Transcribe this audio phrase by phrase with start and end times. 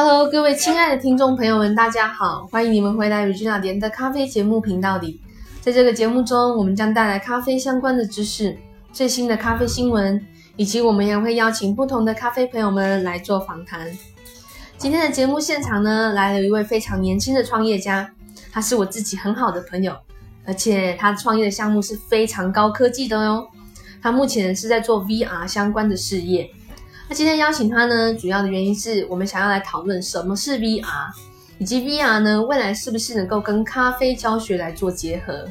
[0.00, 5.20] Hello，各位亲爱的听众朋友们，大家好，欢迎你们回来与君老莲的咖啡节目频道里。
[5.60, 8.56] 在这个节目中，我们将带来咖啡相关的知识、
[8.92, 10.24] 最新的咖啡新闻，
[10.54, 13.90] 以及我们也会邀请不同的咖啡朋友们来做访谈。
[14.76, 18.08] 今天的节目现场呢，来了一位非常年轻的创业家，
[18.52, 19.96] 他是我自己很好的朋友，
[20.46, 23.48] 而且他创业的项目是非常高科技的哦。
[24.00, 26.48] 他目前是在做 VR 相关的事业。
[27.10, 30.84] 那今天邀请他呢，主要的原因是我们想要来讨论什么是 VR，
[31.56, 35.48] 以及 VR 呢未来是不是能够跟咖啡教学来做结合。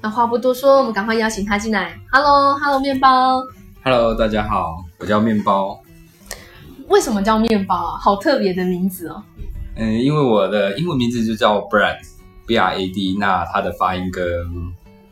[0.00, 2.00] 那话不多说，我们赶快邀请他进来。
[2.10, 3.42] Hello，Hello，面包。
[3.84, 5.78] Hello，大家好，我叫面包。
[6.88, 7.98] 为什么叫面包啊？
[7.98, 9.22] 好特别的名字哦。
[9.76, 14.24] 嗯，因为我的英文名字就叫 Brad，B R A D，那它的发音跟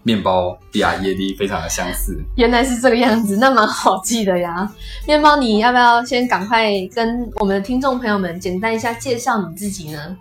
[0.09, 2.19] 面包 E A D 非常的相似。
[2.35, 4.67] 原来是这个样子，那蛮好记的呀。
[5.07, 10.17] 面包，你要不要先赶快跟我们的听众朋友们简单一下介绍你自己呢？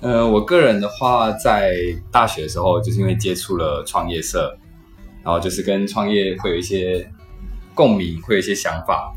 [0.00, 1.74] 呃，我个人的话，在
[2.12, 4.56] 大学的时候，就是因为接触了创业社，
[5.24, 7.10] 然后就是跟创业会有一些
[7.74, 9.12] 共鸣，会有一些想法。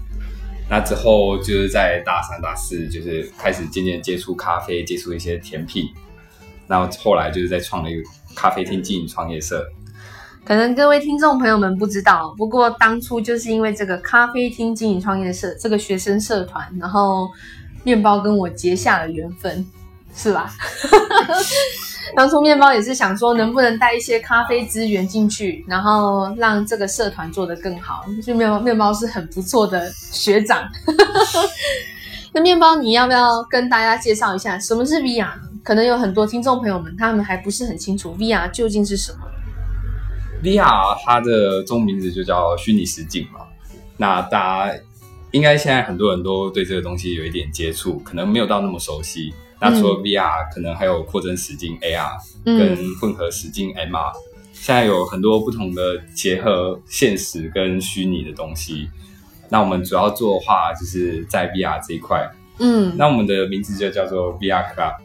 [0.67, 5.87] 那之后就是在大三、大四，就是开始渐渐接触咖啡，接触一些甜品。
[6.65, 8.01] 然后后来就是在创了一个
[8.35, 9.63] 咖啡厅经营创业社。
[10.47, 17.27] 可能各位听众朋友们不知道，不过当初就是因为这个咖啡厅经营创业社这个学生社团，然后
[17.83, 19.67] 面包跟我结下了缘分，
[20.15, 20.49] 是吧？
[22.15, 28.05] 当初面包也是想说，能不能带一些咖啡资源进去，然后让这个社团做得更好。
[28.25, 30.63] 就面包面包是很不错的学长。
[32.31, 35.27] 那面包，你要不要跟大家介绍一下什么是 VR？
[35.61, 39.19] 可能有很多听众朋友们他们还不是很清楚 VR 究竟是什么。
[40.43, 43.39] VR 它的中文名字就叫虚拟实境嘛。
[43.97, 44.79] 那大家
[45.31, 49.33] 应该现在很多人都对这个东西有一点接触，可能没有到那么熟悉。
[49.59, 52.11] 那除了 VR，、可能还有扩增实境 AR
[52.45, 54.13] 嗯跟混合实境 MR，、
[54.53, 58.87] 现在有很多不同的结合现实跟虚拟的东西。
[59.49, 62.29] 那我们主要做的话，就是在 VR 这一块。
[62.59, 64.95] 嗯那我们的名字就叫做 VR Club。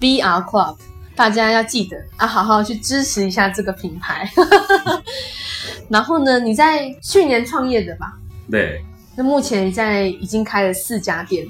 [0.00, 0.76] ，VR Club，
[1.16, 4.30] 大家要记得啊，好好去支持一下这个品牌。
[5.88, 8.12] 然后呢，你在去年创业的吧？
[8.50, 8.84] 对，
[9.16, 11.46] 那目前在已经开了四家店，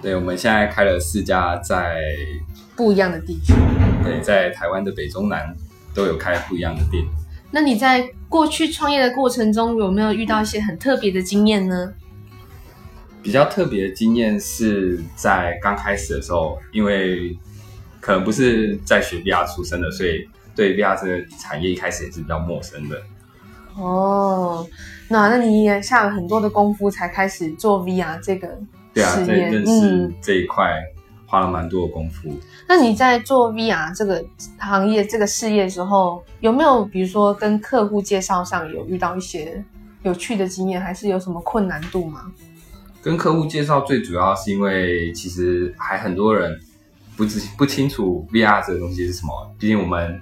[0.00, 2.00] 对，我们现在开了四家在
[2.74, 3.52] 不一样的地区。
[4.02, 5.54] 对，在台湾的北中南
[5.94, 7.04] 都有开不一样的店。
[7.50, 11.92] 那你在过去创业的过程中，有没有遇到一些很特别的经验呢？
[13.22, 17.36] 比较特别的经验是在刚开始的时候，因为
[18.00, 22.96] 可能不是在学 VR 出身的，所以对 VR 这个产业一开始也是比较陌生的。
[23.76, 24.66] 哦，
[25.08, 28.48] 那那你也下了很多的功夫才开始做 VR 这个
[28.92, 29.26] 对啊，事业。
[29.26, 30.82] 在认识嗯，这一块
[31.26, 32.34] 花了蛮多的功夫。
[32.68, 34.24] 那你在做 VR 这个
[34.58, 39.64] 行业、这个事业的时候，有没有比如说跟客户介绍上有遇到一些
[40.02, 42.32] 有趣的经验，还是有什么困难度吗？
[43.02, 46.60] 跟客户介绍最主要是因为其实还很多人
[47.20, 50.18] 不知不清楚 VR 这个东西是什么，毕竟我们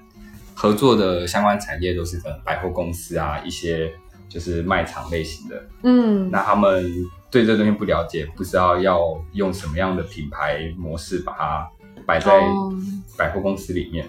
[0.53, 3.95] 合作的相关产业都是可能百货公司啊，一些
[4.29, 5.65] 就是卖场类型的。
[5.85, 6.93] 嗯，那他们
[7.31, 9.01] 对这东西不了解，不知道要
[9.35, 11.71] 用什么样的品牌模式把它
[12.05, 12.75] 摆在哦
[13.17, 14.05] 百货公司里面。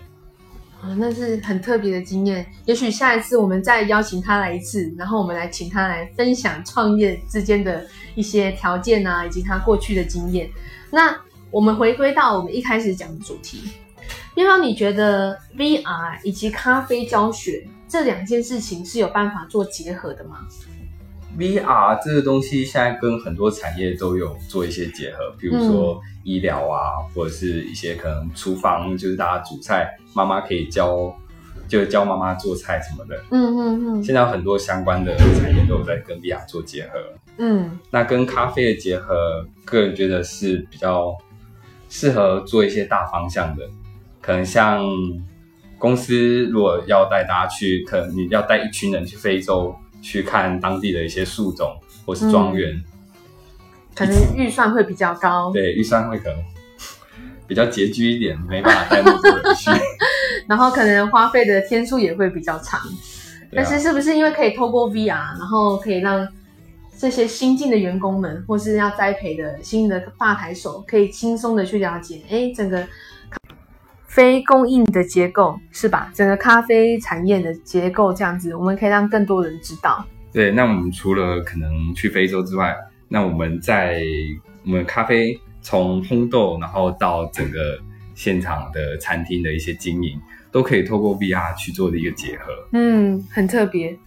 [0.82, 2.44] 啊，那是很特别的经验。
[2.66, 7.86] 也许下一次我们再邀请他来一次，然后我们来请他来分享创业之间的
[8.16, 10.50] 一些条件啊，以及他过去的经验。
[10.90, 11.16] 那
[11.52, 13.72] 我们回归到我们一开始讲的主题，
[14.36, 20.46] 面包，你觉得 VR 以及咖啡教学这两件事情是有办法做结合的吗
[21.38, 31.12] ？VR 这个东西现在跟很多产业都有做一些结合，比如说医疗啊，或者是一些可能厨房，就是大家煮菜，妈妈可以教，
[31.68, 33.16] 就教妈妈做菜什么的。
[33.32, 37.00] 嗯嗯嗯现在有很多相关的产业都有在跟 VR 做结合。
[37.38, 41.16] 嗯那跟咖啡的结合，个人觉得是比较
[41.90, 43.68] 适合做一些大方向的，
[44.22, 44.82] 可能像
[45.78, 52.82] 公司如果要带大家去，可能你要带一群人去非洲去看当地的一些树种或是庄园，
[53.96, 56.38] 可能预算会比较高，对预算会可能
[57.48, 59.72] 比较拮据一点，没办法带那么多人去。
[60.48, 62.80] 然后可能花费的天数也会比较长。
[62.80, 62.88] 啊
[63.52, 66.28] 但是是不是因为可以透过 VR，然后可以让
[67.00, 72.86] 这些新进的员工们，或是要栽培的新的吧台手，可以轻松的去了解，哎，整个
[74.06, 76.12] 非供应的结构是吧？
[76.14, 80.06] 整个咖啡产业的结构这样子，我们可以让更多人知道。
[80.34, 82.76] 对，那我们除了可能去非洲之外，
[83.08, 84.02] 那我们在
[84.66, 87.80] 我们咖啡从烘豆，然后到整个
[88.14, 90.20] 现场的餐厅的一些经营，
[90.52, 92.52] 都可以透过 VR 去做的一个结合。
[92.74, 93.98] 嗯，很特别。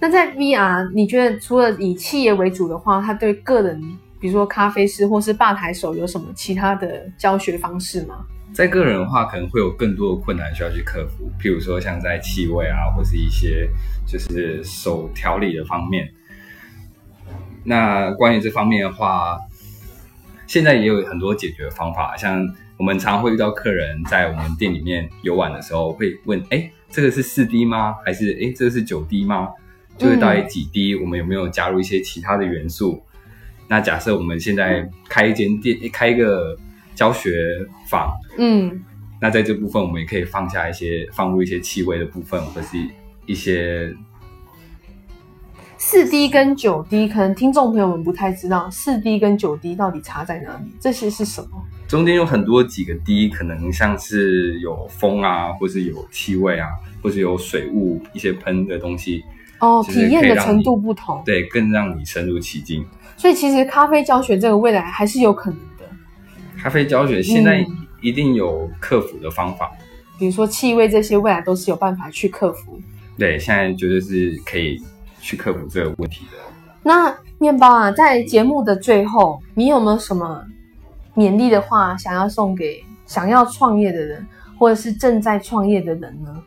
[0.00, 3.78] 那在 VR，你觉得除了以企业为主的话，它对个人，
[4.18, 8.24] 比如说咖啡师或是吧台手，有什么其他的教学方式吗？
[8.50, 13.68] 在个人的话，可能会有更多的困难需要去克服，譬如说像在气味啊，或是一些
[14.06, 16.10] 就是手调理的方面。
[17.62, 19.38] 那关于这方面的话，
[20.46, 22.42] 现在也有很多解决方法，像
[22.78, 27.94] 我们常会遇到客人在我们店里面游玩的时候，会问：哎，这个是四滴吗？
[28.02, 29.46] 还是哎，这个是九滴吗？
[30.00, 30.96] 就是到底几滴？
[30.96, 33.02] 我们有没有加入一些其他的元素？
[33.68, 36.56] 那假设我们现在开一间店，开一个
[36.94, 37.30] 教学
[37.86, 38.82] 坊，嗯，
[39.20, 42.78] 那在这部分我们也可以放下一些，放入一些气味的部分，或是
[43.26, 43.94] 一些
[45.76, 51.62] 四滴跟九滴，可能听众朋友们不太知道四滴跟九滴到底差在哪里，这些是什么？
[51.86, 56.68] 中间有很多几个滴，可能像是有风啊，或是有气味啊，
[57.02, 59.22] 或是有水雾一些喷的东西。
[59.60, 62.84] 哦，就是体验的程度不同，对，更让你深入其境。
[63.16, 65.84] 所以其实咖啡教学这个未来还是有可能的。
[66.60, 69.70] 咖啡教学现在嗯一定有克服的方法，
[70.18, 72.80] 比如说气味这些，未来都是有办法去克服。
[73.18, 74.82] 对，现在绝对是可以
[75.20, 76.38] 去克服这个问题的。
[76.82, 80.42] 那面包啊，在节目的最后，你有没有什么
[81.14, 84.26] 勉励的话想要送给想要创业的人，
[84.58, 86.42] 或者是正在创业的人呢？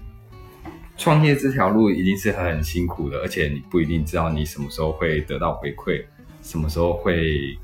[1.04, 6.02] 创业这条路一定是很辛苦的，而且你不一定知道你什么时候会得到回馈，
[6.42, 7.58] 什么时候会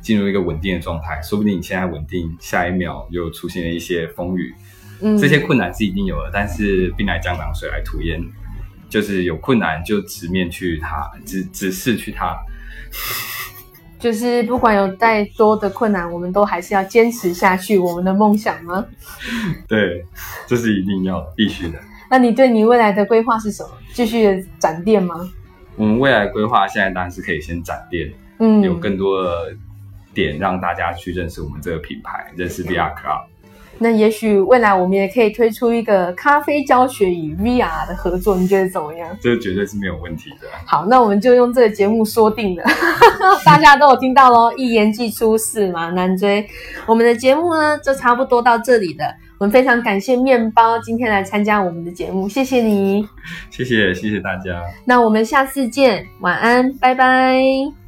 [0.00, 1.20] 进入一个稳定的状态。
[1.20, 4.54] 说不定你现在稳定，下一秒又出现了一些风雨，
[5.02, 6.30] 嗯，这些困难是一定有的。
[6.32, 8.24] 但是兵来将挡，水来土掩，
[8.88, 12.34] 就是有困难就直面去它，直直视去它。
[14.00, 18.86] 就是不管有再多的困难，我们都还是要坚持下去我们的梦想吗？
[19.68, 20.06] 对，
[20.46, 21.78] 这是一定要，必须的。
[22.10, 23.70] 那你对你未来的规划是什么？
[23.92, 25.14] 继续展店吗？
[25.76, 29.54] 我们未来规划现在当然是可以先展店，嗯，有更多的
[30.12, 33.26] 点让大家去认识我们这个品牌，认识 VR Club。
[33.78, 39.16] 那也许未来我们也可以推出一个咖啡教学与 VR 的合作，你觉得怎么样？
[39.20, 40.48] 这绝对是没有问题的。
[40.66, 42.64] 好，那我们就用这个节目说定了，
[43.44, 46.46] 大家都有听到喽，一言既出，驷马难追。
[46.86, 49.04] 我们的节目呢，就差不多到这里了。
[49.38, 53.06] 我们非常感谢面包今天来参加我们的节目，谢谢你。
[53.50, 54.60] 谢谢，谢谢大家。
[54.84, 57.87] 那我们下次见，晚安，拜拜。